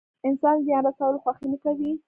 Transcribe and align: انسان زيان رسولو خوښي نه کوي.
انسان 0.27 0.57
زيان 0.65 0.81
رسولو 0.87 1.21
خوښي 1.23 1.47
نه 1.51 1.57
کوي. 1.63 1.89